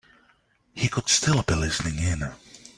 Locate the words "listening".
1.53-1.99